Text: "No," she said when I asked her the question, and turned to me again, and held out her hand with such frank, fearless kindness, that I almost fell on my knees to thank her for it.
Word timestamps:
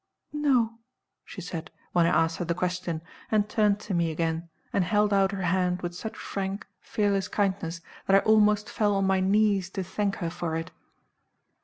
"No," 0.33 0.79
she 1.23 1.41
said 1.41 1.69
when 1.91 2.07
I 2.07 2.23
asked 2.23 2.37
her 2.37 2.45
the 2.45 2.55
question, 2.55 3.03
and 3.29 3.47
turned 3.47 3.79
to 3.81 3.93
me 3.93 4.09
again, 4.09 4.49
and 4.73 4.83
held 4.83 5.13
out 5.13 5.31
her 5.31 5.43
hand 5.43 5.83
with 5.83 5.93
such 5.93 6.17
frank, 6.17 6.65
fearless 6.79 7.27
kindness, 7.27 7.81
that 8.07 8.15
I 8.15 8.25
almost 8.25 8.67
fell 8.67 8.95
on 8.95 9.05
my 9.05 9.19
knees 9.19 9.69
to 9.77 9.83
thank 9.83 10.15
her 10.15 10.31
for 10.31 10.55
it. 10.55 10.71